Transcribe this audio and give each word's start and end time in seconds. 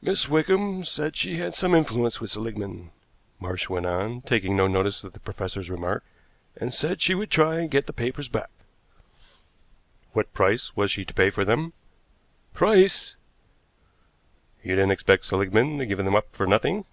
"Miss 0.00 0.28
Wickham 0.28 0.84
said 0.84 1.16
she 1.16 1.38
had 1.38 1.52
some 1.52 1.74
influence 1.74 2.20
with 2.20 2.30
Seligmann," 2.30 2.92
Marsh 3.40 3.68
went 3.68 3.86
on, 3.86 4.22
taking 4.22 4.56
no 4.56 4.68
notice 4.68 5.02
of 5.02 5.14
the 5.14 5.18
professor's 5.18 5.68
remark, 5.68 6.04
"and 6.56 6.72
said 6.72 7.02
she 7.02 7.12
would 7.16 7.28
try 7.28 7.58
and 7.58 7.68
get 7.68 7.88
the 7.88 7.92
papers 7.92 8.28
back." 8.28 8.50
"What 10.12 10.32
price 10.32 10.76
was 10.76 10.92
she 10.92 11.04
to 11.04 11.12
pay 11.12 11.30
for 11.30 11.44
them?" 11.44 11.72
"Price!" 12.54 13.16
"You 14.62 14.76
didn't 14.76 14.92
expect 14.92 15.24
Seligmann 15.24 15.76
to 15.78 15.86
give 15.86 15.98
them 15.98 16.14
up 16.14 16.36
for 16.36 16.46
nothing?" 16.46 16.84